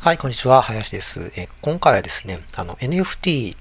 [0.00, 0.62] はい、こんにちは。
[0.62, 1.32] 林です。
[1.34, 3.56] え今回はですね、あの NFT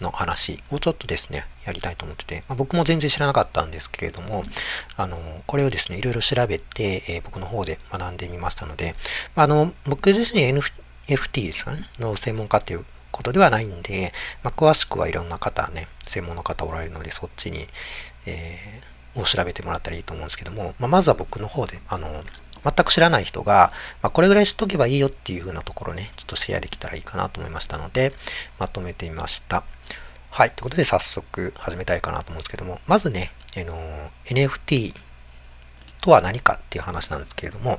[0.00, 4.42] の話をちょっとですね、やりたいと思ってて、まあ、僕も全然知らなかったんですけれども、
[4.96, 8.96] あの、これをですね、いろいろ調べて、え、僕の方で学んでみましたので、
[9.36, 14.12] まあ、あの、僕自身 NFT ですかね、の専門家ということではないんで、
[14.42, 17.68] まあ、詳しくはいろんな方ね、専門の方おられるので、そっちに、
[18.26, 22.24] えー、を調べてもらったらいいと思うんですけども、まあ、まずは僕の方で、あの、
[22.66, 28.12] 全く知らない人が、まあ、これぐらい知っとけばいいよっていう風なところね、ちょっとシェアできたらいいかなと思いましたので、
[28.58, 29.64] まとめてみました。
[30.30, 30.50] はい。
[30.50, 34.94] ということで早速始めたいかなと思うんですけども、まずね、あの NFT
[36.00, 37.78] とは何かっていう話なんですけれども、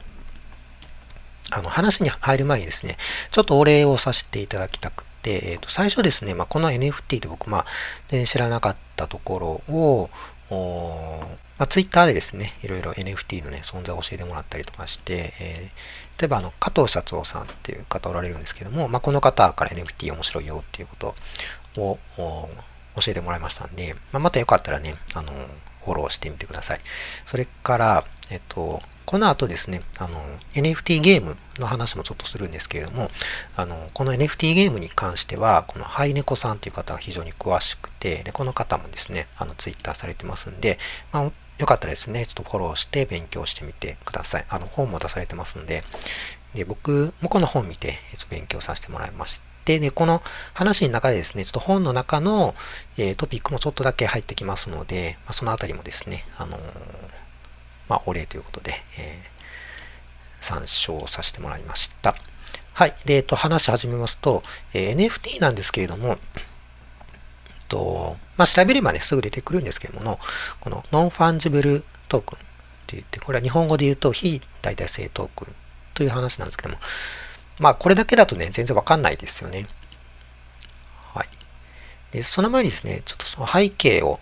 [1.52, 2.98] あの話に入る前にですね、
[3.32, 7.66] ちょっとお礼をさせていただきたくて、えー、と最初ですね、まあ、この NFT って僕、まあ、
[8.08, 10.10] 全然知らなかったところを、
[10.50, 21.16] まあ、ツイッターでですね、いろいろ NFT のね、存在を教えてもらったりとかして、えー、例えばあの、加藤社長さんっていう方おられるんですけども、まあ、この方から NFT 面白いよっていうこと
[21.82, 25.34] を教えてもらいましたんで、まあ、またよかったらね、あの、
[25.84, 26.82] フォローしてみてください。
[27.26, 30.22] それから、えっと、この後ですね、あの、
[30.54, 33.10] NFT ゲームの話もちょっとするんですけれども、
[33.55, 40.77] あの、この NFT ゲームに関しては、このハイネコさんという方が非常に詳しくて、で、この方もですね、あの、ツイッターされてますんで、
[41.14, 44.46] まあ、よかったらですね、ちょっとフォローして勉強してみてください。
[44.49, 45.86] あの、本も出されてますんで、
[46.54, 50.21] で僕もこの本見て、ちょっと勉強させてもらいまして、で、この
[50.54, 52.55] 話の中でですね、ちょっと本の中の、
[52.98, 56.62] えー、トピックもちょっとだけ入ってきますので、まあ、そのあたりもですね、あのー、
[57.90, 62.16] まあ、お礼ということで、えー、参照させてもらいました。
[62.74, 62.93] はい。
[63.05, 64.44] で、えっと、話し始めますと、
[64.74, 66.18] え NFT なんですけれども、
[67.68, 70.19] と、まあ、調べればね、すぐ出てくるんですけれども
[70.62, 72.41] このノンファンジブルトークンっ
[72.88, 75.56] て言って、これは日本語で言うと非代替性トークン
[75.94, 76.78] という話なんですけども、
[77.59, 79.68] まあ、これだけだとね、全然わかんないですよね。
[81.14, 81.28] はい。
[82.12, 84.19] で、その前にですね、ちょっとその背景を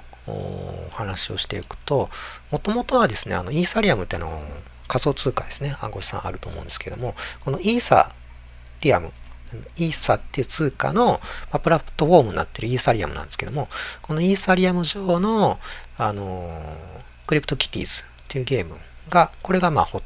[0.92, 2.10] 話をしていくと、
[2.52, 4.44] もともとはですね、あの、イーサリアムっての
[4.88, 8.12] 仮想通貨ですね、暗号資産あると思うんですけども、このイーサ
[8.82, 9.12] リアム
[9.78, 11.20] イーサっていう通貨の、
[11.52, 13.68] ま、プラットフォームになってるイーサリアムなんですけども、
[14.02, 15.60] このイーサリアム上の、
[15.98, 16.78] あの、
[17.28, 18.76] クリプトキティーズっていうゲーム
[19.10, 20.04] が、これがまあ発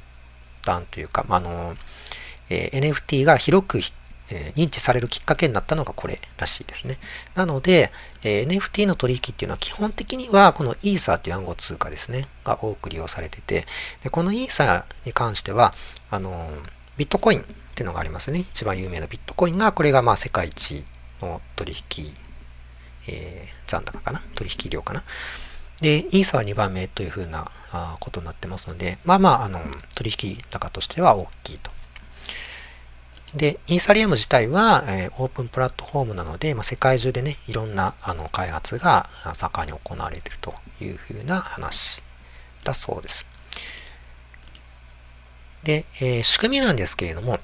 [0.66, 1.76] 端というか、まあ、の、
[2.50, 3.80] えー、NFT が広く、
[4.32, 6.98] え認知されるきっかけになったのがこれらしいですね。
[7.36, 7.92] なので、
[8.24, 13.66] え NFT の取引っていうのは基本的にはこのイーサーっていう暗号通貨ですね、が多く利用されてて、
[14.04, 15.74] でこのイーサーに関しては、
[16.10, 16.50] あの
[16.98, 17.44] ビットコインっ
[17.76, 18.40] ていうのがありますね。
[18.40, 20.84] 一番有名なビットコインが、これがまあ世界一
[21.22, 22.14] の取引、
[23.08, 24.22] えー、残高かな？
[24.36, 25.04] 取引量かな？
[25.82, 27.50] で、イーサは2番目というふうな
[28.00, 29.62] ことになってますので、まあまあ、あの、
[29.96, 31.72] 取引高としては大きいと。
[33.36, 42.02] で、イーサリアム自体は、えー、オープンプラットフォームなので、まあ、世界中でね、いろんなあの開発が盛んに行われているというふうな話
[42.64, 43.26] だそうです。
[45.64, 47.40] で、えー、仕組みなんですけれども、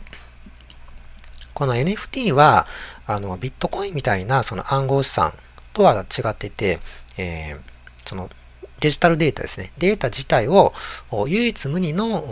[1.53, 2.67] この NFT は、
[3.06, 5.34] あの、ビットコインみたいなその暗号資産
[5.73, 6.79] とは違ってて、
[7.17, 7.59] えー、
[8.06, 8.29] その
[8.85, 9.72] デジタルデータですね。
[9.79, 10.72] データ自体を
[11.25, 12.23] 唯一無二の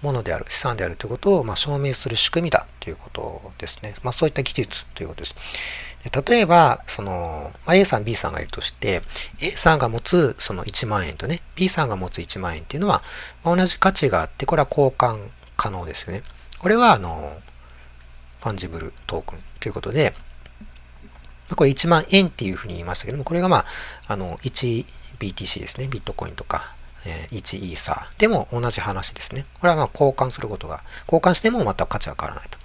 [0.00, 3.94] ものである、資産であるということを、ま証明する仕組みだということですね。
[4.02, 5.34] まあ、そういった技術ということです。
[6.10, 9.02] で例えば、その、ま、A さん、B さんがいるとして、
[9.42, 13.02] A さんが持つその1万円とね、B さんが持つ1万円っていうのは、
[13.44, 16.22] ま、同じ価値があって、これは交換可能ですよね。
[16.60, 17.36] これは、あの、
[18.40, 20.14] ファンジブルトークンということで、
[21.54, 23.66] これ1万円っていうふうに言いましたけども、これがまあ、
[24.06, 24.38] あの、
[25.18, 25.88] BTC ですね。
[25.88, 26.74] ビットコインとか、
[27.06, 29.46] え1イーサーでも同じ話ですね。
[29.60, 32.58] これはまあ交換することが、交換してもまた価値は変わらないと。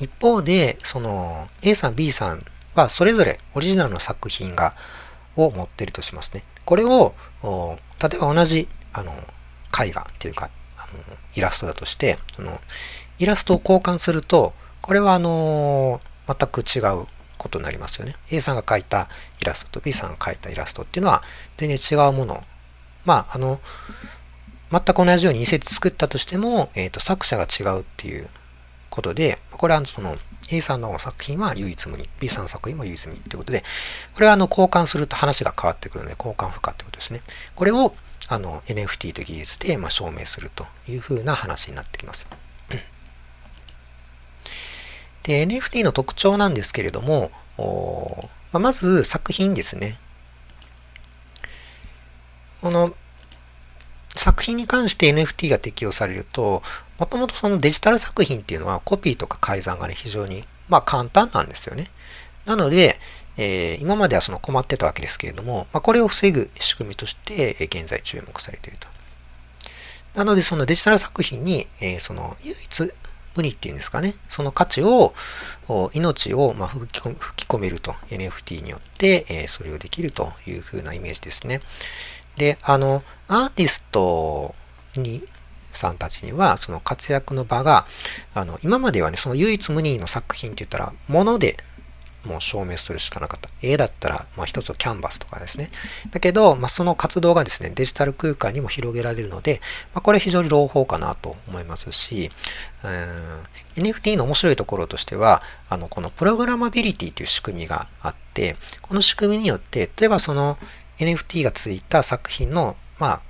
[0.00, 2.44] 一方で、その A さん、B さん
[2.74, 4.74] はそれぞれオリジナルの作品が、
[5.36, 6.42] を持っているとしますね。
[6.64, 7.14] これを、
[8.02, 9.12] 例えば同じ、あの、
[9.80, 12.60] 絵画っていうか、あのイラストだとして、その
[13.18, 17.06] イラストを交換すると、これはあの全く違う
[17.38, 18.16] ことになりますよね。
[18.30, 19.08] A さんが描いた
[19.40, 21.22] イラストと B さんが描いたイラストっていうのは
[21.56, 22.44] 全然違うもの。
[23.04, 23.60] まあ、あの、
[24.70, 28.28] 全く同じように2節作ったとしても、えっ、ー、と、作者が違うっていう
[28.90, 30.16] ことで、これはその
[30.50, 33.64] A さんの作品は唯一無二、B さんの作品も唯一無二ということで、
[34.14, 37.22] これはあの交換すると話が変わってくるので、交換不可ってことですね。
[37.54, 37.94] これを
[38.28, 42.26] あの NFT という技術でま証明するというふうな話になってきます。
[45.28, 47.30] で、NFT の特徴なんですけれども、
[48.50, 49.98] ままず作品ですね。
[52.62, 52.94] この
[54.16, 56.62] 作品に関して NFT が適用されると、
[56.98, 61.90] もともとそのデジタル作品っていうのはコピーとか改ざんがね、非常に、まあ簡単なんですよね。
[62.46, 62.98] なので、
[63.36, 68.88] えー、今まではその困ってたわけですけれども、まあ、これを防ぐ仕組みとして、え現在注目されていると。
[70.14, 72.92] なので、そのデジタル作品に、えー、その唯一
[73.38, 75.14] 無二っていうんですかね、その価値を、
[75.94, 81.62] 命をま吹き込めると、NFT によって、えー、それをできるという風なイメージですね。
[82.36, 84.54] で、あの、アーティスト
[84.96, 85.22] に、
[85.72, 87.86] さんたちには、その活躍の場が、
[88.34, 91.56] あの、今まではね、その唯一無二の作品って言ったら、もので
[92.24, 93.48] もう証明するしかなかった。
[93.62, 95.70] 絵だったら、まあ一つはキャンバスとかですね。
[96.10, 99.60] だけど、まあその活動がですね、デジタル空間にも広げられるので、
[99.94, 102.30] まあこれ非常に朗報かなと思いますし、
[103.76, 110.58] NFT の面白いところとしては、あの、このプログラマビリティという仕組みがあって、この仕組みによって、例えばその
[110.98, 113.20] NFT がついた作品の、まあ、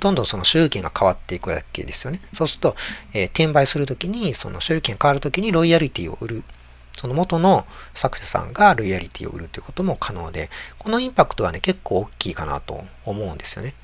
[0.00, 2.20] どんどんその所有権が変わっていくわけですよね。
[2.32, 2.76] そうすると、
[3.12, 6.44] えー、転売するときに、その所有権変わるときにロイヤリティを売る
[6.96, 13.74] その元の作者さんがロイヤリティを売るということも可能で、このインパクトはね、結構大きいかなと思うんですよね。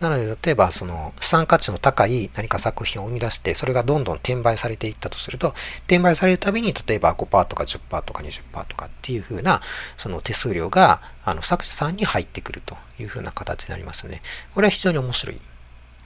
[0.00, 5.54] なので、例えば、その、資産価値の高い何か作品を生み出して、それがどんどん転売されていったとすると、
[5.86, 9.60] 転売されるたびに、例えば5%とか10%とか20%とかっていう風な、
[9.96, 14.22] その手数料が、あの、作者さんに入ってくるという風な形になりますよね。
[14.54, 15.40] これは非常に面白い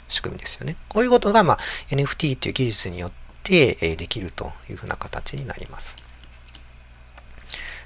[0.08, 0.76] 仕組みですよね。
[0.88, 1.58] こういうことが、まあ、
[1.90, 5.96] NFT という技術によって、できるという風な形になります。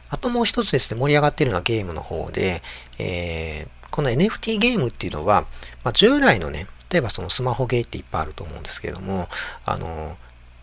[0.09, 2.63] あともう一つですね、盛り上がっているのはゲームの方で、
[2.99, 5.43] えー、この NFT ゲームっていうのは、
[5.85, 9.29] まあ、従来のね、例えばそのスマホゲーっていっぱいあると思うんですけれども、
[9.65, 10.17] あの、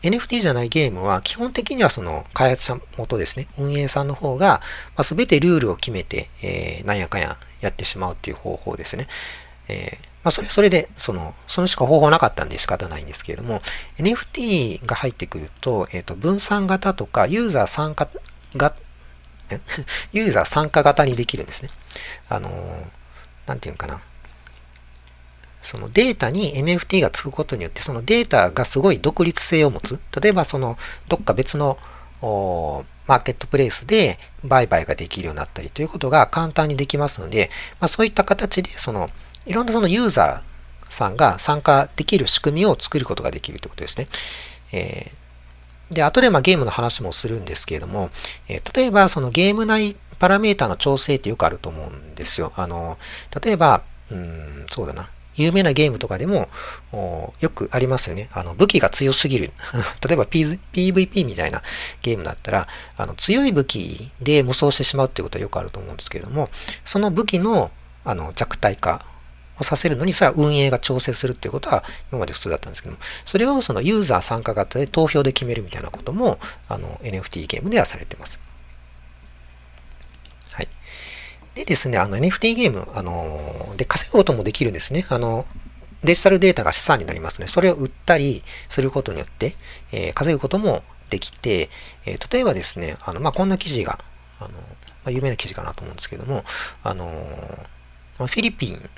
[0.04, 4.62] NFT じゃないゲームは基本的にはその開発者元ですね、運営さんの方が、
[4.96, 9.08] まあ、全てルールを決めて、えー、なんやかんややってしまうっていう方法ですね。
[9.68, 13.62] えーまあ、それ、それで、その、そのしか方法なかったんで仕方ないんですけれども、
[13.98, 18.08] NFT が入ってくると、えっ、ー、と、分散型とか、ユーザー参加
[18.56, 18.74] が、
[20.14, 21.70] ユーザー参加型にできるんですね。
[22.30, 22.50] あの、
[23.46, 24.02] なんていうかな。
[25.62, 30.00] そのデータに NFT がつくことによって、そのデータがすごい独立性を持つ。
[30.22, 31.78] 例えば、その、どっか別の
[33.08, 37.50] マーケットプレイスで売買ができるようになったりということが簡単にできますので、
[37.80, 39.10] まあ、そういった形で、その、
[39.46, 44.08] いろんなそのユーザーさんが参加できる仕組みを作ることができるということですね。
[44.74, 45.23] えー
[45.94, 48.10] で、後でまあゲームの話もするんですけれども、
[48.48, 52.54] えー、例えばそのゲーム内パラメータの調整ってよくあると思うんですよ。
[52.56, 52.98] あの、
[53.44, 55.10] 例えば、うん、そうだな。
[55.36, 56.50] 有名なゲームとかでも、
[57.40, 58.30] よくありますよね。
[58.34, 59.52] あの、武器が強すぎる。
[60.08, 61.64] 例えば、P、PVP みたいな
[62.02, 62.68] ゲームだったら、
[62.98, 66.50] あの、強い武器で無双してしまうっていうことはよくあると思うんですけれども、
[66.86, 67.72] その武器の、
[68.06, 69.06] あの、弱体化
[69.60, 78.40] をさせるのに、それは運営が調整するっていうことは今まで普通だったんですけども、それをそのユーザー参加型で投票で決めるみたいなことも、あの NFT ゲームではされてます。
[80.52, 80.68] はい。
[81.56, 85.06] でですね、あの NFT ゲーム、あの、で稼ぐこともできるんですね。
[85.10, 85.46] あの、
[86.04, 87.48] デジタルデータが資産になりますね。
[87.48, 89.54] それを売ったりすることによって、
[89.92, 91.70] えー、稼ぐこともできて、
[92.06, 94.00] えー、例えばですね、あの、まあ、こんな記事が、
[94.40, 94.58] あの、ま
[95.06, 96.44] あ、有名な記事かなと思うんですけども、
[96.84, 97.08] あの、
[98.18, 98.90] フィリピン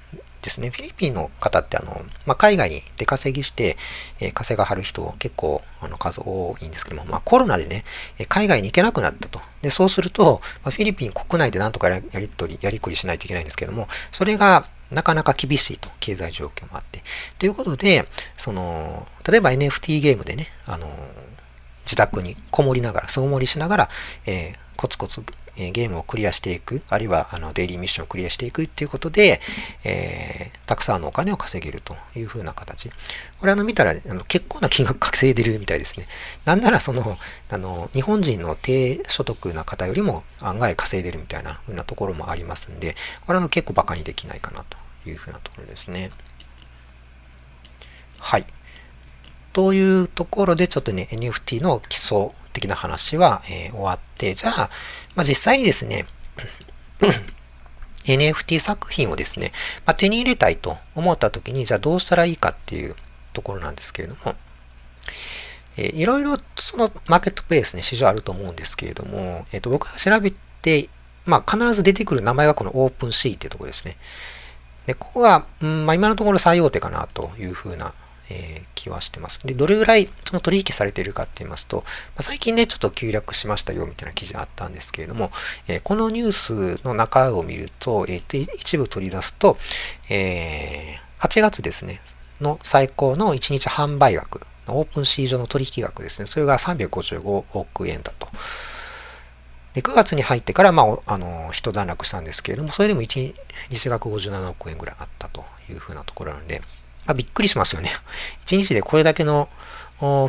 [0.45, 3.77] ですね、フィリピンの方ってあの、まあ、海外に出稼ぎして、
[4.19, 7.83] えー、稼がはる人結構あの数多いんですけども、まあ、コロナでね、
[8.29, 9.41] 海外に行けなくなったと。
[9.63, 17.03] で、そうすると、まあ、フィリピン国内でなんとかやり取り、やりくりしないといけないんですけども、それがなかなか厳しいと、経済状況もあって。
[17.39, 20.87] ということで、その、例えば NFT ゲームでね、あの、
[21.85, 23.89] 自宅にこもりながら、巣ごもりしながら、
[24.27, 25.23] えー、コツコツ
[25.57, 29.41] えゲームをクリアしていく、あるいはあのデイリーミッションをクリアしていくっていうことで、
[29.83, 32.89] えー、たくさんのお金を稼げるという風な形。
[33.39, 36.05] これあの見たらあの結構な金額稼いでるみたいですね。
[36.45, 37.17] なんならその、
[37.49, 42.95] あの、日本人の低所得な方よりも案外稼いでるみたいな風なところもありますんで、
[43.25, 46.11] これは結構バカにできないかなという風なところですね。
[48.19, 48.45] はい。
[49.53, 54.69] というところで、ちょっとね、NFT の基礎的な話は、えー、終わって、じゃあ、
[55.15, 56.07] まあ、実際にですね、
[58.05, 59.51] NFT 作品をですね、
[59.85, 62.95] まあ、手に入れたいと思った時に、じゃあどうしたらいいかっていう
[63.33, 64.35] ところなんですけれども、
[65.77, 70.31] えー、いろいろそのマーケットプレイスね、市場あると思うんですけれども、えっ、ー、と、僕が調べ
[70.61, 70.89] て、
[71.25, 73.97] まあ、必ず出てくる名前がこのオープンシーっていうところですね。
[74.85, 77.93] で、ここが、うんまあ、今のところ最大手かなというふうな
[78.29, 79.39] えー、気はしてます。
[79.45, 81.83] で、どれぐらいその取引されているかって言いますと、ま
[82.17, 85.31] あ、最近ね、ちょっと急落しましたよみたいな記事があったんですけれども、
[85.67, 89.57] えー、このニュースの中を見ると、えー、一部取り出すと、
[90.09, 92.01] えー、8月ですね、
[92.41, 96.25] の最高の1日販売額オープンシー上の取引額ですね。
[96.25, 98.27] それが355億円だと。
[99.73, 103.33] で、9月に入ってから、まあ、あの、一段落したんですけれども、それでも1
[103.69, 106.61] 日額57億円ぐらいあったというふうなところなので、
[107.05, 107.91] まあ、びっくりしますよね。
[108.45, 109.49] 1日でこれだけの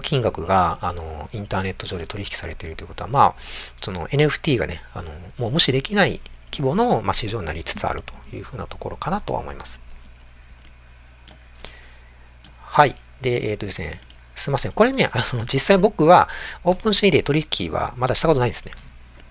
[0.02, 3.34] 金額が、あの、インターネット上で取引されているということは、まあ、
[3.82, 6.20] その NFT がね、あの、もう無視できない
[6.52, 9.80] 規模の、まあ、市場になりつつあるというふうなところかなとは思います。
[12.60, 12.94] はい。
[13.22, 14.00] で、えっ、ー、とですね、
[14.36, 14.72] すいません。
[14.72, 16.28] これね、あの、実際僕は
[16.62, 18.72] オープンシーで取引はまだしたことないんですね。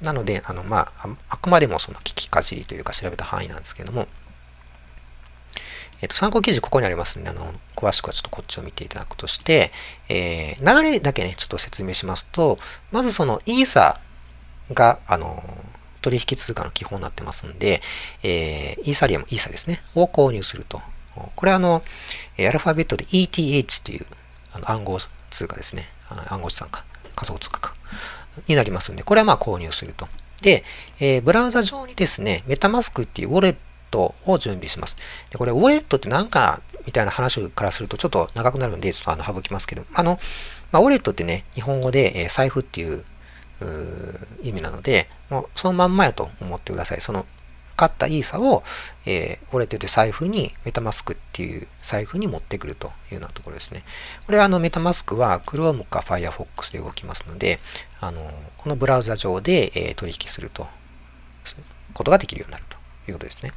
[0.01, 4.07] なので、あの、まあ、あくまでもその聞きかじりというか調べた範囲なんですけども、
[6.05, 9.71] えっと、参考記事ここにありますんで、あの、詳しくはちょっとこっちを見ていただくとして、
[10.07, 12.59] えー、流れだけね、ちょっと説明しますと、
[12.91, 13.99] まずそのイーサ
[14.71, 15.43] が、あの、
[16.03, 17.81] 取引通貨の基本になってますんで、
[18.21, 20.79] えー、イーサリアム、イーサですね、を購入すると。
[21.35, 21.81] これはあの、
[22.37, 24.05] アルファベットで ETH という
[24.51, 24.99] あの暗号
[25.31, 25.89] 通貨ですね。
[26.27, 26.85] 暗号資産か。
[27.15, 27.73] 仮想通貨か。
[28.47, 30.07] になりますんで、これはまあ購入すると。
[30.43, 30.63] で、
[30.99, 33.55] えー、ブラウザ上にですね、メタマスクっていうウォレッ
[33.95, 34.95] トを準備します。
[35.29, 40.19] で、これウォレットって何かみたいな話からするとちょっと長くなるんで、ちょっとあの省きますけど、あの、
[40.71, 43.03] まあ、ウォレットってね、日本語で、えー、財布っていう
[44.43, 47.01] 意味なので、もうそのまんまやと思ってください。
[47.01, 47.25] その
[47.75, 48.63] 買ったイーサを、
[49.05, 53.83] えー、ウォレットで財布に、メタマスクっていう財布に持ってくるというようなところですね。
[54.25, 57.59] これはあのメタマスクは Chrome か Firefox で動きますので、
[57.99, 60.67] あのこのブラウザ上で、えー、取引すると、
[61.93, 62.77] ことができるようになると
[63.09, 63.51] いうことですね。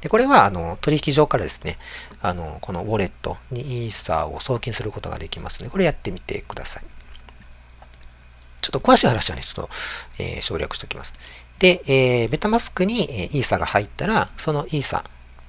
[0.00, 1.76] で、これは、あの、取引上からですね、
[2.20, 6.84] あの、このウォレットにイーサーを送金することができますので、これやってみてください。
[8.60, 9.70] ちょっと詳しい話はね、ちょっと、
[10.18, 11.12] えー、省略しておきます。
[11.58, 15.04] で、えー、メタマスクに、えー、イーサが入ったら、そのイーサ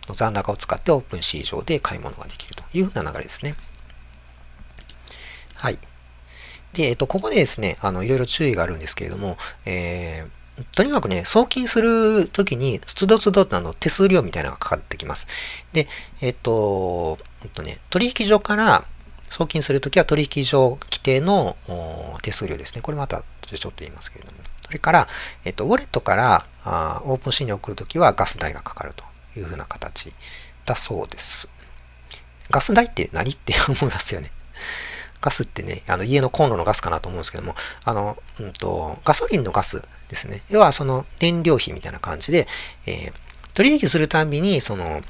[0.08, 3.56] の残高を使ってオープンシー上で買い物ができるというふうな流れですね。
[5.56, 5.78] はい。
[6.74, 10.39] で、えっと、ここでですね、あの、いろいろ注意があるんですけれども、えー、
[10.76, 15.28] とにかくね、送金するときに、つどつどあの手数料みたいなのがかかってきます。
[15.74, 15.88] で、
[16.22, 18.86] えっと、えっとね、取引所から
[19.30, 21.56] 送金するときは取引所規定の
[22.22, 22.82] 手数料ですね。
[22.82, 24.38] これまたちょっと言いますけれども。
[24.66, 25.08] それから、
[25.46, 29.04] えっと、ウォレットからあオープンシーンに送るときはガス代がかかると
[29.36, 30.14] いうふうな形
[30.66, 31.48] だそうです。
[32.52, 33.32] ガス代って何？
[33.32, 34.32] って思いますよね。
[35.22, 40.42] ガスってね、あの家のコンロのガスかなと思うんですけども、あの、うんと、ガソリンのガスですね。
[40.50, 42.48] 要はその燃料費みたいな感じで、
[42.86, 43.14] えー、
[43.54, 45.02] 取引するたびに、その、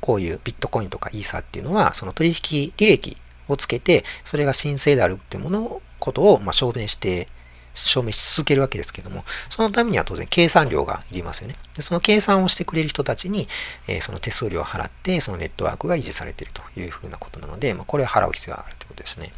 [0.00, 3.16] こういうビットコインとかイーサーっていうのは、その取引履歴
[3.48, 7.28] をつけて、それが申請であるっていうものを、ことを、ま証明して
[7.74, 11.56] 証明し続けるわけですけども、そのためには当然計算量がいりますよね。
[11.74, 13.48] でその計算をしてくれる人たちに、
[13.88, 19.32] えー、その手数料を払って、そのネットワークが維持されているというふうなことなので、まあ、これを払う必要があるということですね。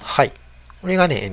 [0.00, 0.32] はい。
[0.80, 1.30] これがね、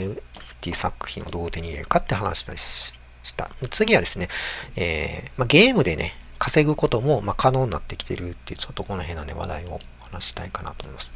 [0.61, 2.97] NFT 作品をどう手に入れるかって話でし
[3.35, 3.49] た。
[3.69, 4.29] 次はですね、
[4.75, 11.11] えーまあ、ゲームでね、稼ぐこともま可能になってきてるっていう、ちょっとこの辺のね、話題を話したいかなと思います。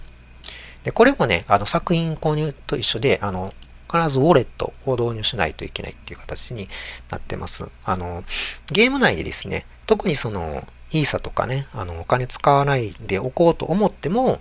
[0.85, 3.51] で、これもね、あの作品購入と一緒で、あの、
[3.91, 6.69] 必ずウォレットを導入しないといけないっていう形に
[7.09, 7.65] なってます。
[7.83, 8.23] あの、
[8.71, 14.39] ゲーム内でですね、特にその、イーサとかね、あの、お金使わないでおこうと思っても、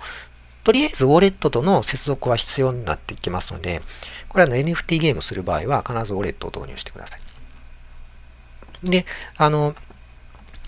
[0.64, 3.80] とりあえずウォレットとの接続は必要になってきますので、
[4.28, 8.90] これは、ね、NFT ゲームする場合は必ずウォレットを導入してください。
[8.90, 9.06] で、
[9.38, 9.74] あの、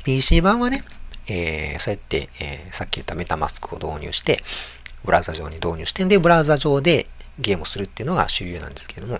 [0.05, 0.85] PC 版はね、
[1.29, 4.43] えー、そうやって、えー、さっき言ったメタマスクを導入して、
[5.07, 7.07] ブラウザ上に導入してん、で、ブラウザ上で
[7.39, 9.19] ゲームをするっていうのが主流なんですけども、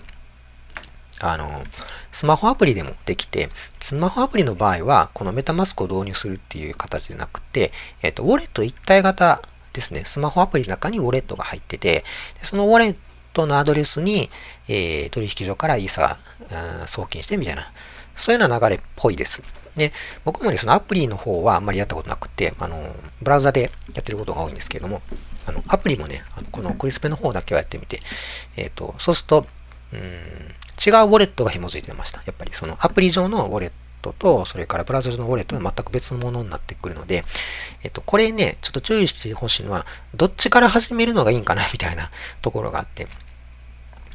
[1.19, 1.63] あの、
[2.11, 7.71] スマホアプリでもできて、スマホアプリの場合は、このメタマスクを導入するっていう形でなくて、
[8.03, 9.41] えっ、と、ウォレット一体型
[9.73, 12.03] ですね、スマホアプリの中にウォレットが入ってて、
[12.41, 12.97] そのウォレッ
[13.33, 14.29] トのアドレスに、
[14.67, 17.71] えー、取引所からイーサー送金してみたいな、
[18.15, 19.41] そういうような流れっぽいです。
[19.75, 19.93] で、
[20.25, 25.01] 僕もね、そのアプリの方はあんまりやったことなくて、あの、ブラウザでやってることが多いんですけれども、
[25.47, 27.99] あの、アプリもね、あのこのクリスペの方だけはやってみて、
[28.55, 29.47] えっ、ー、と、そうすると、
[29.93, 32.21] うん、違うウォレットが紐づいてました。
[32.25, 37.23] やっぱりそのアプリ上のウォレットと、それからブラウザ上のウォレットは全く別のものになってくるので、
[37.83, 39.85] えっ、ー、と、これね、ちょっと注意してほしいのは、
[40.15, 42.11] どっちから始めるのがいいんかな、みたいな
[42.41, 43.07] ところがあって、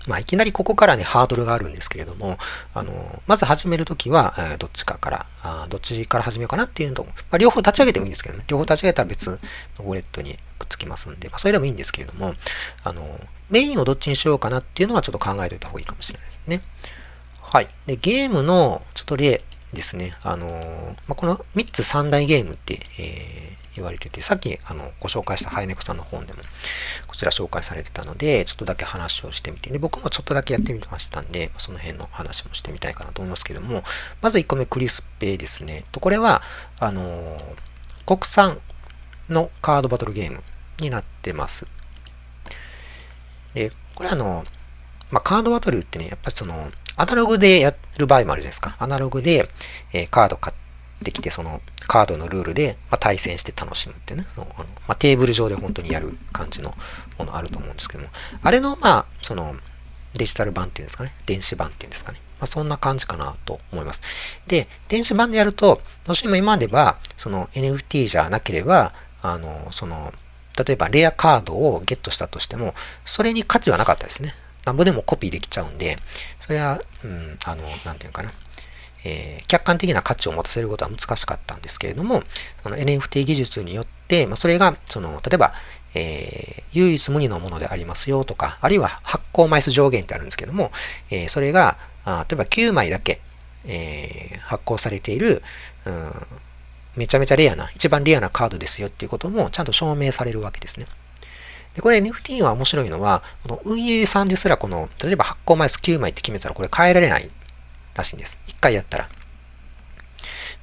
[0.07, 2.39] まあ、いきなりここからね、ハードルがあるんですけれども、
[2.75, 9.39] あの、まず始めるときは、え、どっちかから、あどっちから始めようかなっていうのと、まあ、両方立ち上げてもいいんですけどね、両方立ち上げたら別の
[9.81, 12.35] ウォレットにくっつきますんで、まあ、それでもいいんですけれども、
[12.85, 16.63] あの、メインをどっちにしようかなっていうのはちょっと考えておいた方がいいかもしれないですね。
[17.41, 17.69] はい。
[17.87, 19.43] で、ゲームの、ちょっと例
[19.73, 20.47] ですね、あの、
[21.07, 26.41] まあ、この3つ3大ゲームって、えー言われてて、さっきあのご紹介したハイネクさんの本でも
[27.07, 33.83] こちら紹介されてたので、ちょっとだけ話をしてみて、で僕もちょっとだけやってみましたんで、その辺の話もしてみたいかなと思いますけども、
[34.21, 35.85] まず1個目クリスペですね。
[35.93, 36.43] とこれは、
[36.79, 37.37] あの
[38.07, 38.61] 国産
[39.29, 40.43] のカードバトルゲーム
[40.81, 41.67] になってます。
[43.55, 44.45] で、これあの、
[45.11, 48.77] まあ、カードバトルってね、やっぱりその、アナログでやる場合もあるじゃないですか。
[48.79, 49.49] アナログで、
[49.93, 50.57] えー、カード買っ
[51.03, 56.75] てきて、そのカードのルールで、まあ、対戦して楽しむってね、あのまあ、テーブル上で本当にやる感じの
[57.19, 58.11] ものあると思うんですけども、
[58.43, 59.57] あれの、まあ、その、
[60.15, 62.21] デジタル版っていうんですかね、電子版っていうんですかね。
[62.39, 64.03] まあ、そんな感じかなと思います。
[64.47, 68.93] で、電子版でやると、どうしても今までは、その NFT じゃなければ、
[69.23, 70.13] あの、その、
[70.67, 74.35] 例えばレアカードをゲットしたとしても、それに価値はなかったですね。
[74.65, 75.99] なんぼでもコピーできちゃうんで、
[76.41, 78.33] それは、うん、あの、なんていうかな。
[79.05, 82.23] えー、客観的な価値を持たせることは難しかったんですけれども、
[82.63, 85.55] その NFT 技術によって、まあ、それが、その、例えば、
[85.95, 90.71] えー、唯一無二のものでありますよとか、あるいは発行枚数上限ってあるんですけども、
[91.11, 93.21] えー、それが、あ例えば9枚だけ、
[93.65, 95.43] えー、発行されている、
[95.87, 96.13] うん、
[96.97, 100.87] めちゃめちゃレアな、一番レアなカードですよっていうこともちゃんと証明されるわけですね。
[101.75, 107.31] で、これ NFT は面白いのは、この運営さんですらこの、例えば発行枚数9枚って決めたらこれ変えられない
[107.95, 108.39] らしいんです。
[108.47, 109.09] 一回やったら。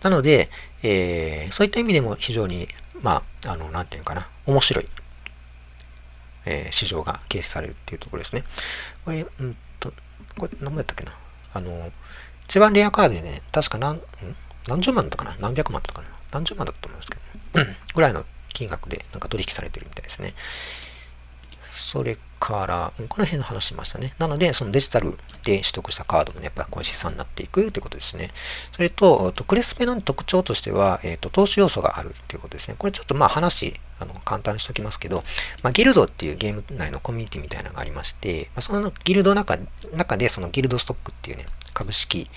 [0.01, 0.49] なので、
[0.83, 2.67] えー、そういった意味でも非常に、
[3.01, 4.87] まあ、あの、なんていうかな、面白い、
[6.45, 8.43] えー、市場が形成されるっていうところですね。
[9.03, 9.93] これ、うんと、
[10.37, 11.13] これ何もやったっけな。
[11.53, 11.91] あの、
[12.45, 14.01] 一番レアカードでね、確か何、
[14.67, 15.35] 何十万だったかな？
[15.39, 16.07] 何百万だったかな？
[16.31, 20.33] 何十万だったと思いますけど、ぐらいの金額でなんか取引されてるみたいですね。
[21.69, 24.13] それから、この辺の話しましたね。
[24.17, 25.11] なので、そのデジタル
[25.43, 28.31] で取得したカードもね、やっぱりこういう資産になっていくということですね。
[28.71, 32.75] それと、とクレスペの特徴としては、えっ、ー、と、投資要素があるっていうことですね。
[32.77, 35.23] これちょっとまあ話、あの、簡単にしておきますけど、
[35.63, 39.57] まあ、ギルドっていうゲーム内のコミュニティみたいなのがありまして、まあ、そのギルドの中
[39.93, 42.29] 中で、そのギルドストックっていうね、株式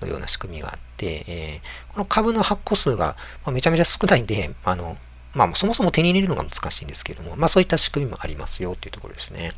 [0.00, 3.16] のような仕組みがあって、えー、この株の発行数が
[3.52, 4.96] めちゃめちゃ少ないんで、あの、
[5.34, 9.50] まあ、そもそも手に入れるのが難しいんですけども、まあ、そういった仕組みもありますよっていうところですね。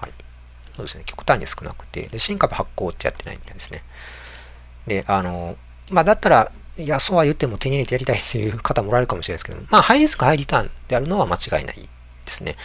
[0.00, 0.10] はい。
[0.72, 1.04] そうですね。
[1.06, 3.82] 極端に少なくて、で、新株発行ってやってないみたいですね。
[4.86, 5.56] で、あの、
[5.90, 12.56] まあ、だったら、いや、そうは言っても手に入れてやりたいという方もおられるかもしれないですけども、まあ、ハイリスク、ハイリターンであるのは間違いないですね。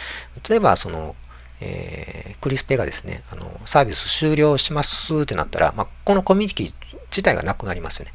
[0.48, 1.16] 例えば、その、
[1.62, 6.74] えー、クリスペがですね、あの、サービス終了しますってなったら、まあ、このコミュニティ
[7.10, 8.12] 自体がなくなりますよね。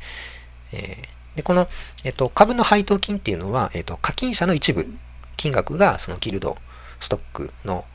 [0.74, 1.68] えーで、この、
[2.04, 4.88] えっと、株の配当金っていうのは、えっと、課金者の一部、
[5.38, 6.58] 金額がそのギルド、
[7.00, 7.86] ストックの、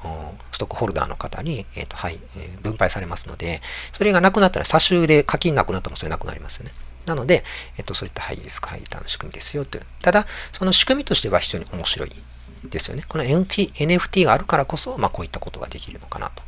[0.53, 3.61] ストックホルダーの方に、えっと、はい、え分配されますので、
[3.93, 6.73] それがなくなったら、差しで課金なくなってもそれなくなりますよね。
[7.07, 7.45] なので、
[7.79, 9.87] えっと、そういったハイリスク、ハイリターンの仕組みですよという。
[10.03, 12.13] ただ、その仕組みとしては非常に面白い
[12.65, 13.05] ですよね。
[13.09, 16.43] この NFT があるからこそ、まあ、こういったことができるのかなと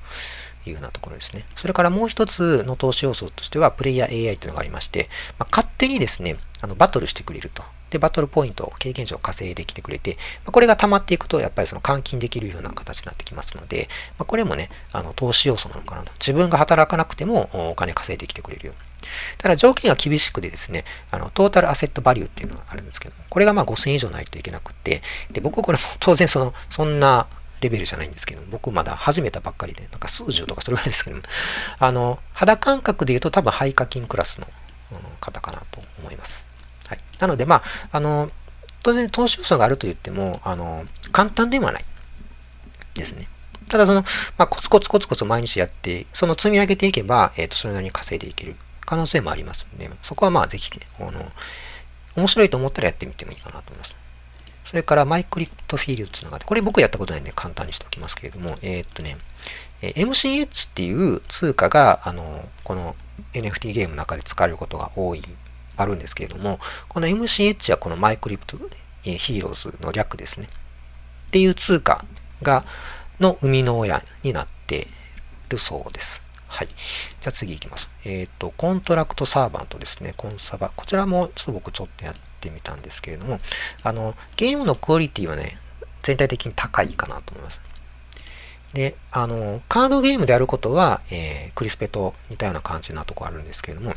[0.67, 1.45] いうようなところですね。
[1.57, 7.63] それからもう一つの投資要素としては、プレイヤー AI というのがありまして、まあ、勝手にですね、あのバトルしてくれると。
[7.91, 16.13] で、バトルポイント、経験値を稼いできてくれて、まあ、これが溜まっていくと、やっぱりその換金できるような形になってきますので、まあ、これもね、あの投資要素なのかなと。
[16.15, 18.93] 自分が働かなくてもお金稼いできてくれるよう
[19.39, 27.27] ただ条件が厳しくてですね、あの、トータルアセットバリューっていうのがあるんですけどこれがまあ5000以上ないといけなくて、で、僕これも当然その、そんな
[27.63, 31.17] レベルじゃないんですけど、僕まだ始めたばっかりで、なんか数十とかそれぐらいですけど、
[31.79, 34.47] あの、肌感覚で言うと多分肺課金クラスの、
[35.21, 36.45] 方かなと思います。
[36.87, 36.99] はい。
[37.19, 38.31] なので、まあ、あの、
[38.83, 41.85] 当然投資要素があると言っても、あの、簡単ではない
[42.95, 43.29] ですね。
[43.69, 44.03] ただその、
[44.37, 51.33] まあ、コツコツコツコツ毎日やって、その積み上げていけば、えっ、ー、と、それなりに稼いでいける可能性もありますので、そこはまあぜひね、あの、
[52.17, 53.97] 面白いと思ったらやってみてもいいかなと思います。
[54.65, 59.19] それからマイクリプトフィールドっていうのがって、これ僕やったことないんで簡単にしておきますけれども、えー、っとね、
[59.81, 62.95] MCH っていう通貨が、あの、この
[63.35, 65.23] NFT ゲームの中で使われることが多い、
[65.77, 68.59] あるんですけれども、この MCH はこのマイクリプト
[69.03, 70.49] ヒーローズの略ですね。
[71.29, 72.05] っていう通貨
[72.43, 72.65] が、
[73.21, 74.87] の生みの親になって
[75.49, 76.23] るそうです。
[76.47, 76.69] はい。
[76.69, 77.89] じゃあ次行きます。
[78.05, 80.13] えっ、ー、と、コントラクトサーバントですね。
[80.17, 80.71] コンサバ。
[80.77, 83.41] こちらもちょっと僕ちょっとやってみたんですけれども、
[83.83, 85.59] あの、ゲームのクオリティはね、
[86.03, 87.61] 全体的に高いかなと思います。
[88.75, 93.95] で、あの、カードゲームであることは、えー、クリスペと似たような感じなとこあるんですけれども、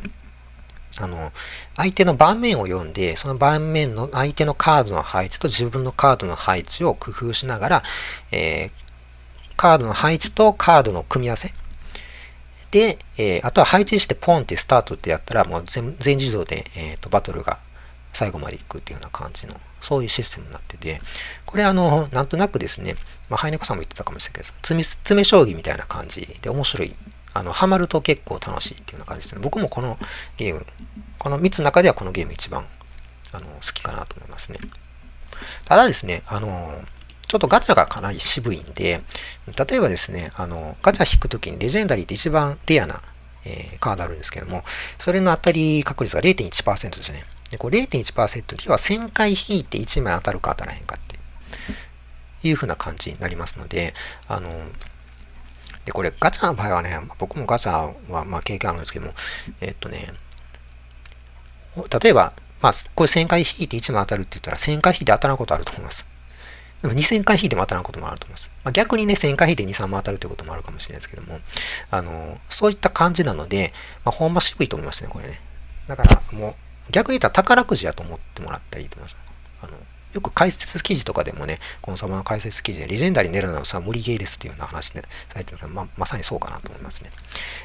[1.00, 1.32] あの、
[1.76, 7.84] 相手の盤面を読んで、その盤面の相手のカードの配置と自分のカードの配置を工夫しながら、
[8.32, 11.54] えー、カードの配置とカードの組み合わせ。
[12.72, 17.60] で、えー、あとは配置してポンってスタートってやったら、もう全自動で、えーと、バトルが
[18.16, 21.02] 最後まで行くっていうような感じの、そういうシステムになってて、
[21.46, 22.96] これあの、なんとなくですね、
[23.30, 26.96] まあ、ハイネコさんも言ってたかもしれないけど、詰め、詰め将棋みたいな感じで面白い。
[27.34, 29.42] あの、ハマると結構楽しいっていうような感じですね。
[29.44, 30.00] 僕もこの
[30.38, 30.66] ゲーム、
[31.20, 32.66] この3つの中ではこのゲーム一番、
[33.34, 34.60] あの、好きかなと思いますね。
[35.66, 36.82] ただですね、あの、
[37.28, 39.02] ちょっとガチャがかなり渋いんで、
[39.68, 43.02] 例えばですね、あの、ガチャ引くときにレジェンダリーって一番レアな、
[43.44, 44.64] えー、カードあるんですけども、
[44.98, 47.26] それの当たり確率が0.1%ですね。
[47.56, 53.94] で、これ0.1%って要は1000回引いて1枚当たるか当たらへんかっていう風な感じになりますので、
[54.28, 54.50] あの、
[55.86, 59.14] で、これガチャの場合はね、僕もガチャはまあ経験あるんですけども、
[59.62, 60.12] えっとね、
[62.02, 66.06] 例えば、まあ、これ1000回引いて1枚当たるって言ったら1000回引いて当たらんことあると思います。
[66.82, 68.50] でも2000回引いても当たらんこともあると思います。
[68.66, 71.40] まあ、逆にね、1000回引いて2、3も当たるということもあるかもしれないですけども、
[71.92, 73.72] あの、そういった感じなので、
[74.04, 75.40] まあ、ほんま渋いと思いますね、これね。
[75.88, 79.18] だからもう、逆に言ったら宝くじやと思ってもらったらいいと思います。
[79.62, 79.74] あの、
[80.14, 87.12] よく解説記事とかでもね、コンサバの解説記事で、レジェンダリー狙うのはさ、無理ゲーですっていうような話で、されてるままさにそうかなと思いますね。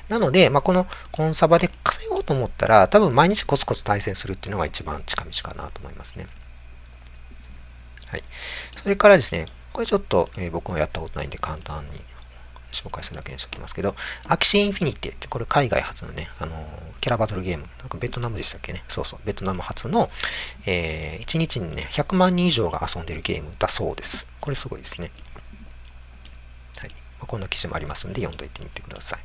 [0.09, 6.26] なので、まあ、このコンサバで稼ごうと思ったら、多分毎日コツコツ対戦するっていうのが一番近道かなと思いますね。
[8.09, 8.24] はい。
[8.83, 12.00] それからですね、これちょっと、えー、僕もやったことないんで簡単に
[12.72, 13.94] 紹介するだけにしておきますけど、
[14.26, 16.66] アキシーインフィニティって、これ海外発のね、あのー、
[17.00, 17.64] キャラバトルゲーム。
[17.78, 18.85] なんかベトナムでしたっけね？
[18.88, 20.11] そうそう、ベトナム発の、
[20.66, 24.26] えー、1日にね、100万人以上が遊んでるゲームだそうです。
[24.40, 25.11] これすごいですね。
[26.78, 26.90] はい。
[26.90, 29.20] まあ、こんな記事もありますんで、読んどいてみてください。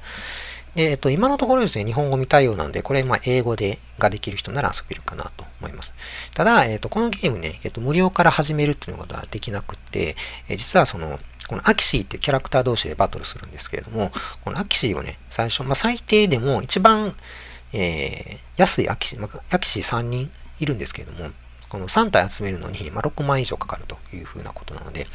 [0.76, 5.94] えっ、ー、と、今のところですね、日本語未対応なんで、これ、まあ、英語で、ができる人なら遊べるかなと思います。
[6.34, 10.16] ただ、えっ、ー、と、このゲームね、えっ、ー、と、無料から始めるっていうのができなくて、
[10.50, 14.12] え実はその、このアキシーっていうキャラクター同士でバトルするんですけれども、
[14.44, 17.16] このアキシーをね、最初、まあ、最低でも一番、
[17.72, 21.32] えー、安いアキシー、まあ、アキシー3人いるんですけれども、
[21.70, 25.08] この3体集めるのに、まあ、6万以上かかるというふうなことなので、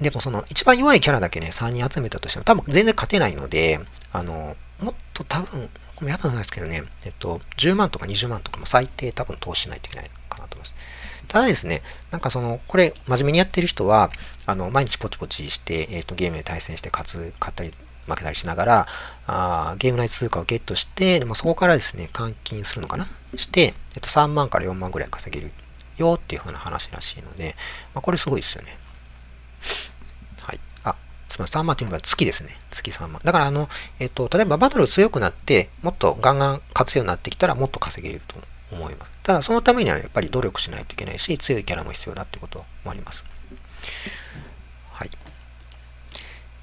[0.00, 3.80] でもその一番弱いキャラだけね、3人集めたとしても多分全然勝てないので、
[4.12, 10.74] あの、もっと多分、これやったことないですけどね、えっと、10万とか20万とかも最低多分投資しないといけないかなと思います。
[11.28, 14.10] ただですね、なんかその、これ、真面目にやってる人は、
[14.44, 17.72] あの、毎日ポチポチして、えっ、と、ゲームで対戦して勝つ、勝ったり、
[18.06, 18.86] 負けたりしながら、
[19.26, 23.08] あーゲーム内通貨をゲットして、でもそこからですね、換金するのかな？
[23.36, 25.52] して、えっ、と、3万から4万ぐらい稼げる
[25.96, 27.56] よっていう風な話らしいので、
[27.94, 28.78] まあ、これすごいですよね。
[30.42, 30.60] はい。
[30.84, 30.96] あ、
[31.28, 32.58] つまり3万っていうのは月ですね。
[32.70, 33.20] 月3万。
[33.24, 38.36] だからあの、えっ、と、例えばバトル強くなって、もっとガンガン勝つようになってきたらもっと稼げると
[38.72, 39.12] 思います。
[39.22, 43.24] ただそのためにはやっぱり努力しないといけないし、強いキャラも必要だってこともあります。
[44.92, 45.10] はい。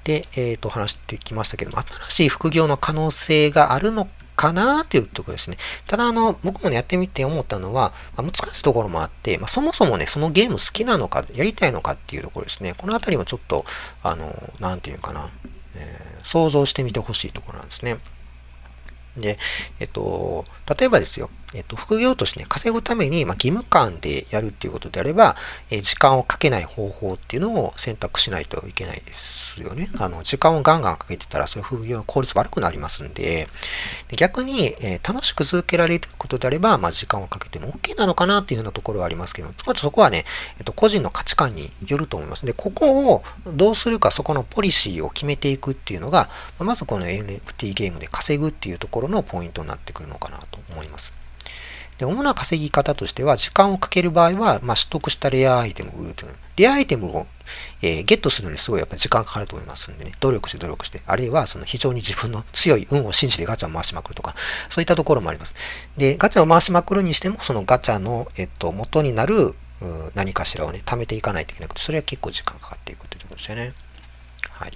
[0.04, 5.56] で、えっ、ー、と、話してきましたけども、新しい副業の可能性があるのかなーっていうところですね。
[5.86, 12.74] ただ、あの、僕もね、やってみて思ったのは、まあ、難しいところもあって、まあ、そもそもね、そのゲーム好きなのか、やりたいのかっていうところですね。
[12.76, 13.64] このあたりもちょっと、
[14.02, 15.30] あの、なんていうかな、
[15.76, 17.98] えー、想像してみてほしいところなんですね。
[19.16, 19.38] で、
[19.80, 20.44] えっと、
[20.78, 25.36] 例えばですよ、えっと、副業としてね、稼ぐために、まあ、義務感でやるっていうことであれば、
[25.70, 29.88] え時間をかけない方法っていうのを選択しないといけないですよね。
[29.98, 33.48] あの、時間をガンガンかけてたら、そういう副業の効率悪くなりますんで、
[34.08, 40.24] で逆に、えー、楽しく続けられることであれば、まあ、時間をかけても OK なのかなっていうようなところはありますけど、ちょっとそこはね、
[40.58, 42.44] えっと、個人の価値観によると思います。
[42.44, 51.12] で、ここをどうするか、そこのポリシーを決めていくっていうのが、まずこの NFT ゲームで稼ぐっていうところのポイントになってくるのかなと思います。
[51.98, 56.34] で、主な稼ぎ方としては、時間をかける場合は、まあ、取得したレアアイテムを売るという。
[56.56, 57.26] レアアイテムを、
[57.82, 64.34] えー、ゲットするのにすごいやっぱ時間かかると思いますんでね、努力して努力して、あるいはその非常に自分の強い運を信じてガチャを回しまくるとか、
[64.70, 65.54] そういったところもあります。
[65.96, 69.54] で、ガチャを回しまくるにしても、そのガチャの、えっと、元になる
[70.14, 73.72] 何かしらをね、貯めていかないといけなくて、それは結構時間かかっていくというころですよね。
[74.50, 74.70] はい。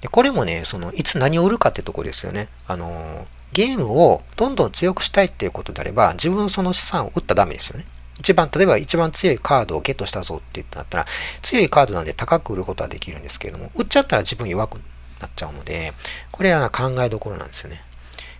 [0.00, 2.48] で、これもね、その、いつ何を売るかってとこですよね。
[2.66, 7.86] あのゲームをどんどん強くしたいっていうことであれば、自分のその資産を売ったらダメですよね。
[8.20, 11.06] 一番、例えば一番強いカードをゲットしたぞって言ったら、
[11.42, 14.80] 強いカードなんで高く売ることはできるんですけれども、売っちゃったら自分弱く
[15.20, 15.92] なっちゃうので、
[16.30, 17.82] これは考えどころなんですよね。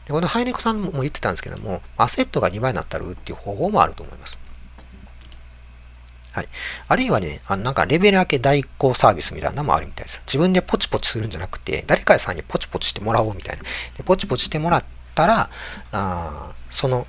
[0.06, 4.38] でこのハイネコさんも言ってたんですけども、アセットが2倍になったら売るっていう方法もあると思います。
[6.38, 6.48] はい。
[6.86, 10.22] あるいはね、あなんかレベル分け代行サービスみたいなのもあるみたいです。
[10.26, 13.62] 自分でポチポチするんじゃなくて、誰かさんにポチポチしてもらおうみたいな。
[13.96, 14.84] でポチポチしてもらっ
[15.16, 15.50] たら、
[15.90, 17.06] あその、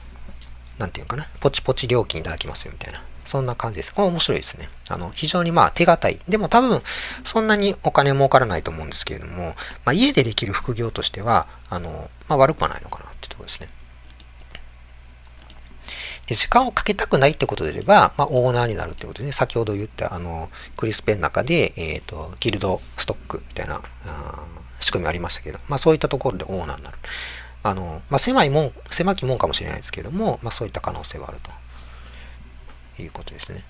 [0.80, 3.04] なんていうかな、ポチポチ料金いただきますよみたいな。
[3.24, 3.94] そんな感じです。
[3.94, 4.70] これ面白いですね。
[4.88, 6.20] あの、非常にまあ手堅い。
[6.28, 6.82] でも多分、
[7.24, 13.70] そんなにお金儲からないと思うんですけれども、まあ、家でできる副業としては、あの、まあ、悪くはないのかなってところですね。
[16.36, 23.82] 時間をかけたくないってことであれば、まあ、オーナーになるってことでね、先ほど言った、あの、クリスペンの中で、えっ、ー、と、ギルドストックみたいな、
[24.80, 26.98] 仕組みありましたけど、まあ、そういったところでオーナーになる。
[27.64, 31.40] あの、まあ、狭いもん、狭きもんかもしれないですけども、まあ、そういった可能性はある
[32.98, 33.64] ということですね。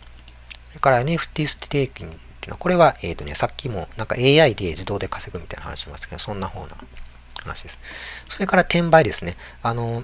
[0.69, 6.77] それから NFT ステーキングっていうのは、これは、えっ、ー、とね、さっきもなんか AI で自動で稼ぐみたいな話しますけど、そんなような
[7.43, 7.79] 話です。
[8.29, 9.35] それから転売ですね。
[9.63, 10.03] あの、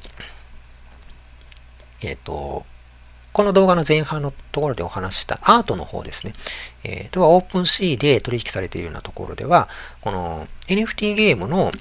[2.02, 2.66] えっ、ー、と、
[3.34, 6.34] この動画の前半のところでお話したアートの方ですね。
[6.86, 9.68] えー、とは OpenSea で取引されているようなところでは、
[10.02, 11.74] この NFT ゲームの、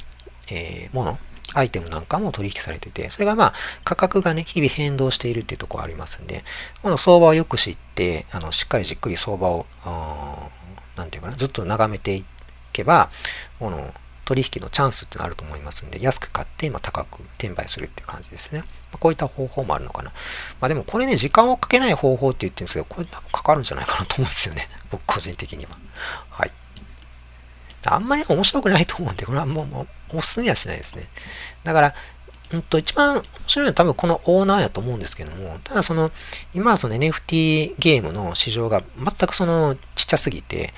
[0.51, 1.19] えー、もの、
[1.53, 6.45] アイテムなんかも取引されてて、それがまあ価格がね、日々変動しているっていうところありますんで、
[6.83, 9.67] この相場をよく知って、あの、しっかりじっくり相場を、
[10.97, 12.25] なんていうかな、ずっと眺めてい
[12.73, 13.11] けば、
[13.61, 18.65] この取引のチャンスってのあると思いますんで、安く買って、ま高く転売するっていう感じですね。
[18.93, 20.11] まこういった方法もあるのかな。
[20.61, 24.69] まあでもこれね、時間をかけない方法って言ってるんですけど、これ多分かかるんじゃないかなと思うんですよね。
[24.91, 25.73] 僕個人的には。
[26.31, 26.53] はい。
[27.87, 31.09] あんまり面白くないと思うんで、これはもう、もうおすすめはしないですね。
[31.65, 31.95] だから、
[32.53, 36.11] うんと、一番面白いのは多分このオーナーやと思うんですけども、ただその、
[36.55, 40.73] 今はその NFT ゲームの市場が全くそのちっちゃすぎて、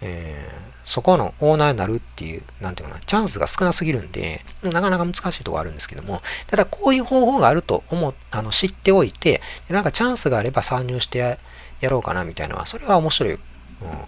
[0.00, 11.38] えーそこのオーナーになるっていう、なんていうかな、チャンスが少なすぎるんで、なかなか難しいところあるんですけども、ただこういう方法があると思あの知っておいて、なんかチャンスがあれば参入して
[11.80, 13.40] やろうかなみたいなのは、それは面白い、うん、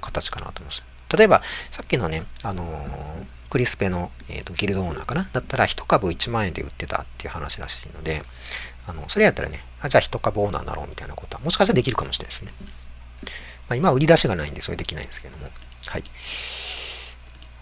[0.00, 0.82] 形かなと思います。
[1.14, 5.28] 例えば、さっきのね、あのー、クリスペの、えーと、ギルドオーナーかな？
[5.34, 8.22] だったら1株1万円で売ってたっていう話らしいので、
[8.86, 12.52] あのそれやったらね、あじゃあ1株オーナーになろうみたいなことは、もしかしたらできるかもしれないですね。
[13.68, 15.50] まあ、今は売り出しがないんで、それできないんですけども。
[15.90, 16.04] はい。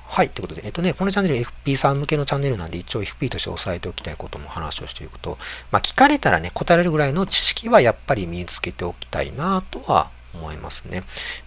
[0.06, 0.28] はい。
[0.28, 5.38] ということで、えっとね、このチャンネル FP さん向けのチャンネルなんで、一応 FP として押さえておきたいことも話をしていくと、
[5.70, 11.04] まあ、聞かれたらね、答えられるぐらいの知識はやっぱり身につけておきたいなとは思いますね。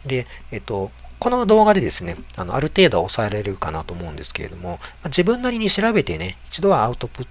[0.07, 7.27] で、えっと、この動画でですね、あのある程度は抑えられるかなと思うんですけれども、まあ、自分なりに調べてね、一度はアウトプッ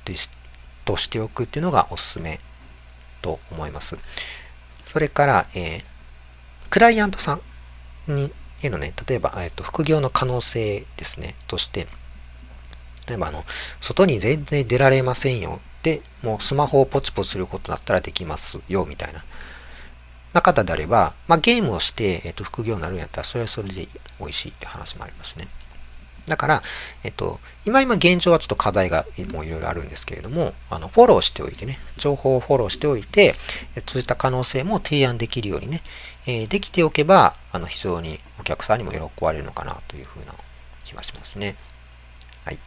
[0.85, 2.39] トしておくっていうのがおすすめ
[3.21, 3.99] と思います。
[4.85, 5.83] それから、えー、
[6.71, 7.41] クライアントさ
[8.09, 11.87] んにへのね、例えば、えっと、副業の可能性ですね、として、
[13.09, 13.45] 例えば、あの、
[13.81, 15.61] 外に全然出られませんよ。
[15.83, 19.25] で、もうスマホをポチポチすることだったらできますよ、みたいな。
[20.33, 23.89] な方であれば、まあ、ゲームをして、えっと、副業になるんやったら、それはそれで
[24.21, 25.49] 美味しいって話もありますね。
[26.27, 26.63] だから、
[27.03, 33.35] えっと、今今現状はちょっと課題がもういろいろあるんですけれども、あの、フォローしておいてね、情報をフォローしておいて、
[33.87, 35.83] そういった可能性も提案できるようにね、
[36.27, 40.35] えー、できておけば、あの、非常にお客さんにも喜ばれるのかなというふうな
[40.85, 41.57] 気がしますね。
[42.45, 42.59] はい。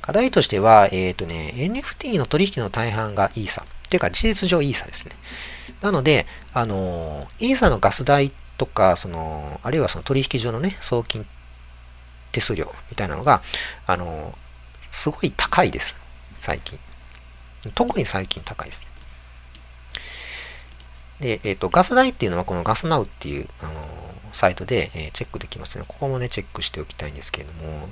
[0.00, 3.62] 課題としては、えっ、ー、とね、NFT の取引の大半がイーサ。
[3.62, 5.12] っていうか、事実上イーサですね。
[5.80, 11.39] なので、あの、イーサのガス代とか、その、あるいはその取引所のね、送金って
[12.32, 13.42] 手数料みたいなのが、
[13.86, 14.36] あの、
[14.90, 15.96] すごい高いです。
[16.40, 16.78] 最近。
[17.74, 18.86] 特に最近高いですね。
[21.20, 23.74] で、えっ、ー、と、ガス代っていうのはこのガスナウっていう、あの
[24.32, 27.90] サイトで、えー、チェックできますので、ここもね、チェックしておきたいんですけれども、うん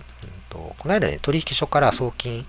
[0.49, 2.47] と、この間ね、取引所から送金、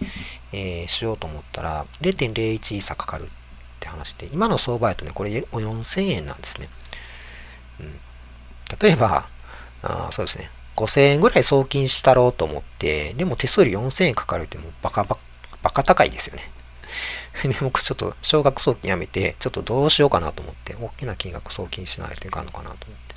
[0.54, 3.28] え、しようと思ったら、0.01イーサかかるっ
[3.80, 6.69] て話で、今の相場やとね、これ4000円なんですね。
[7.80, 7.99] うん、
[8.80, 9.28] 例えば、
[9.82, 10.49] あそうですね、
[10.80, 15.18] 5000円ぐらい送金したろうと思って、でも手数料4000円かかるってもうバカバ
[15.72, 16.50] カ、高いですよね。
[17.44, 23.10] で、僕ちょっと少額送金やめて、ちょっとどうしようかなと思って、大きな金額送金しないといかんのかなと思って。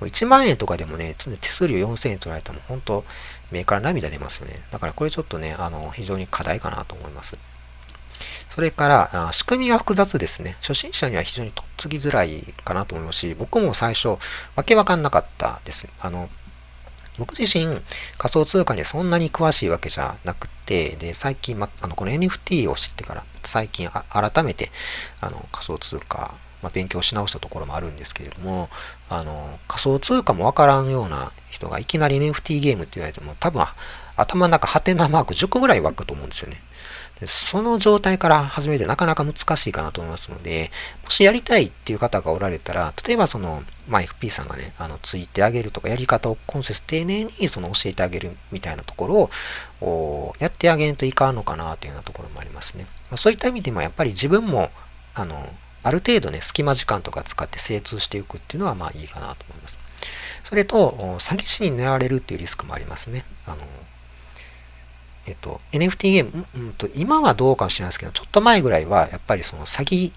[0.00, 3.04] 1万円とかでもね、手数料4000円取られたらもう本当、
[3.50, 4.62] 目から涙出ますよね。
[4.70, 7.36] だからこれちょっとね、あの、非常に課題かなと思います。
[8.50, 10.56] それから、仕組みが複雑ですね。
[10.60, 14.18] 初心者には非常にとっつきづらいかなと思いますし、僕も最初、
[14.56, 15.86] わけわかんなかったです。
[16.00, 16.28] あの、
[17.18, 17.66] 僕自身
[18.16, 24.70] 仮想通貨にそんなに詳しいわけじゃなくて、で、最近、ま、あの、この NFT を知ってから、最近改めて、
[25.20, 28.68] あの、仮想通貨、ま、勉強し直したところもあるんですけれども、
[29.08, 33.64] あの、仮想通貨もわからんような人がいきなり NFT ゲームって言われても、多分、
[34.16, 36.60] 頭の中、ハテナマーク10個ぐらい湧くと思うんですよね。
[37.20, 40.70] でその状態から始めてなかなか難しいかなと思いますので、
[41.02, 49.30] もしやりたいっていう方がおられたら、例えばその、まあ、FP さんがね、あの、ついてあげるとか、やり方を今節丁寧にその教えてあげるみたいなとこ
[49.80, 52.86] ろを、やってあげんといかんのかなというようなところもありますね。
[53.10, 54.70] まあ、そういった意味でもやっぱり自分も、
[55.14, 55.52] あの、
[55.82, 59.78] ある程度ね、隙間時間とか使って精通していくっていうのはまあいいかなと思います。
[60.44, 63.24] それと、詐欺師に狙われるっていうリスクもありますね。
[63.44, 63.58] あの、
[65.28, 70.12] えっと、NFT ゲーム、うんと、今はどうかもしれないですけど、ちょっと前ぐらいは、やっぱりその詐欺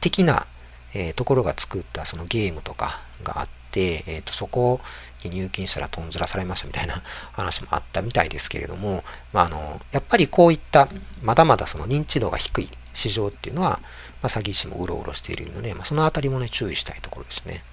[0.00, 0.46] 的な、
[0.94, 4.80] えー、ところが作ったそのゲームとかがあって、えっ、ー、と、そこ
[5.24, 7.02] に入金したらとんずらされましたみたいな
[7.34, 10.88] 話もあったみたいですけれども、まあ、あの、やっぱりこういった、
[11.22, 13.80] まだまだその認知度が低い市場っていうのは、
[14.22, 17.64] まあ、詐欺師もうろうろしているので、まあ、そのあたりもね、注意したいところですね。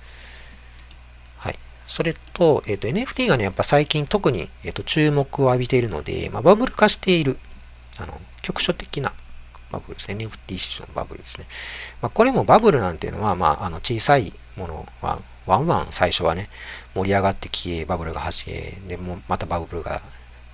[1.94, 7.38] それと、えっ、ー、と、NFT がね、やっぱ最近特に、えっ、ー、と、注目を浴びているので、まあ、バブル化している、
[8.00, 9.14] あの、局所的な
[9.72, 10.16] バブルですね。
[10.16, 11.46] NFT 市場のバブルですね。
[12.02, 16.50] まあ、これもバブルなんていうのは、まあ、あの、小さいものは、ワンワン最初はね、
[16.96, 20.02] 盛り上がって消え、バブルが走え、で、もまたバブルが、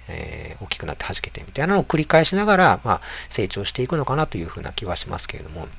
[0.10, 5.70] えー、大きくなって弾けてみたいなのを繰り返しながら、まあ、成長していくのかなというふうな気はしますけれども、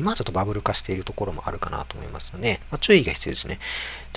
[0.00, 3.58] 今ちょっとバブル化しているところもあるかなと思いますので、まあ、注意が必要ですね。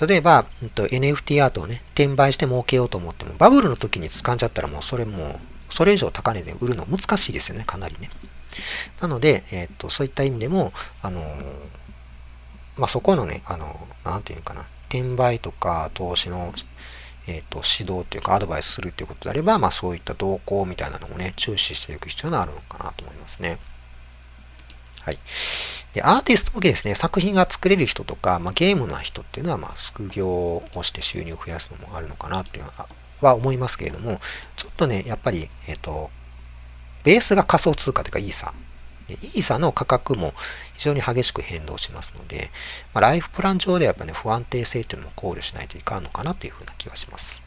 [0.08, 8.10] 例えば、うん、と NFT アートをね、転売して儲けようと思っても、バブルの時に掴んじゃったらもうそれも、それ以上高値で売るの難しいですよね、かなりね。
[9.02, 11.44] なので、えっ、と、そういった意味でも、あのー、
[12.78, 16.54] まあ、そこのね、あの、なんていうかな、転売とか投資の、
[17.28, 23.60] えっ、と、指導というかアドバイスするということであれば、まあ、そういった動向みたいなのもね、注視していく必要があるのかなと思いますね。
[25.06, 25.20] はい。
[25.94, 32.72] で、アーティスト向けですね、作品が作れる人とか、まあ、ゲームな人っていうのは、まあ、副業をして収入を増やすのもあるのかなっていうの
[33.22, 34.20] は思いますけれども、
[34.56, 36.10] ちょっとね、やっぱり、えっ、ー、と、
[37.04, 38.54] ベースが仮想通貨というかイーサ。
[39.10, 40.34] イーサの価格も
[40.76, 42.50] 非常に激しく変動しますので、
[42.94, 47.44] まあ、ライフプラン上ではやっぱね、不安定性っていうのも考慮しないといかんのかなというふうな気はします。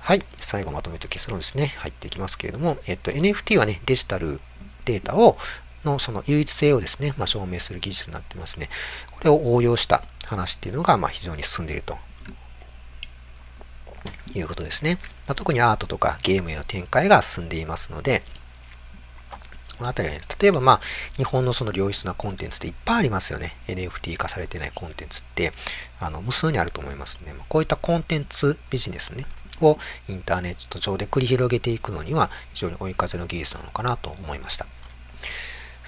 [0.00, 0.22] はい。
[0.36, 1.74] 最後まとめて結論ですね。
[1.78, 4.40] 入っていきますけれども、えっと、NFT はね、デジタル
[4.84, 5.36] データを
[5.88, 8.68] のその唯一性をですね、まあ、証明する技術になってますね。
[9.10, 11.96] これを応用した話っていうのが、まあ、非常に進んでいると
[14.34, 14.98] いうことですね。
[15.26, 18.22] まあ、特にアートとかゲームへの展開が進んでいますので、
[19.78, 20.80] このあたりは、ね、例えばまあ、
[21.16, 23.56] 日本のその良質なコンテンツっていっぱいありますよね。
[23.68, 25.52] NFT 化されてないコンテンツって、
[26.00, 29.24] あの、無数にあると思いますので、こういったコンテンツビジネスね、
[29.60, 34.66] をインターネット上で繰り広げていくのには、非常に追い風の技術なのかなと思いました。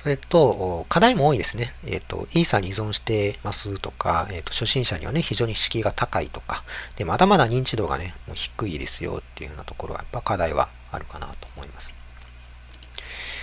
[0.02, 1.74] それと、課題も多いですね。
[1.84, 6.64] えっ、ー、と、イーサに依存してますとか、えっ、ー、と、初心者にはね、非常に敷居が高いとか、
[6.96, 11.99] で、まだまだ認知度がね、もう低いですよっていうようなところは、やっぱ課題はあるかなと思います。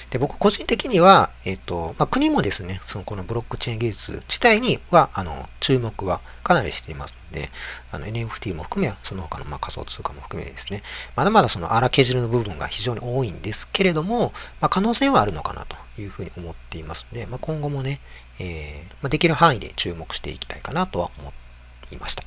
[0.09, 7.49] で、僕個人的には、えっ、と、まあ、国もですね、そのこのブロックチェーン技術自体には、あの、注目はかなりしていますので、
[7.91, 10.81] あの、NFT も含め、その他のま仮想通貨も含めですね、
[11.17, 17.99] まだまだその荒削りの部分が非常に多いんですけれども、まあ、可能性はあるのかなというふうに思っていますので、まあ、今後もね、
[18.39, 21.33] えー、まできる範囲で注目していきたいかなとは思
[21.91, 22.23] いました。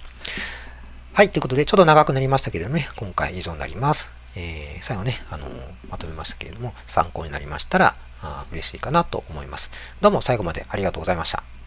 [1.14, 4.19] はい、ということで、ちょっと長くなりましたけれどもね、今回以上になります。
[4.36, 5.46] えー、最後ね、あの
[5.88, 9.70] まとめましたけれども、参考になりましたらあ嬉しいかなと思います。
[10.00, 11.59] どうも最後までありがとうございました。